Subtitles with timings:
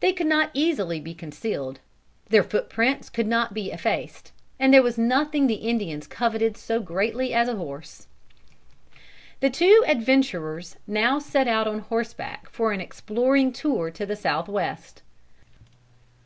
[0.00, 1.80] They could not easily be concealed.
[2.28, 7.32] Their footprints could not be effaced, and there was nothing the Indians coveted so greatly
[7.32, 8.06] as a horse.
[9.40, 14.46] The two adventurers now set out on horseback for an exploring tour to the south
[14.46, 15.00] west.